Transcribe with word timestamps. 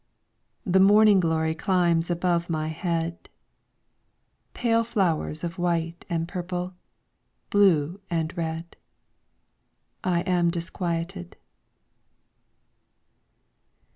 The 0.65 0.79
morning 0.79 1.19
glory 1.19 1.53
climbs 1.53 2.09
above 2.09 2.49
my 2.49 2.69
head, 2.69 3.29
Pale 4.55 4.85
flowers 4.85 5.43
of 5.43 5.59
white 5.59 6.05
and 6.09 6.27
purple, 6.27 6.73
blue 7.51 8.01
and 8.09 8.35
red. 8.35 8.77
I 10.03 10.21
am 10.21 10.49
disquieted. 10.49 11.37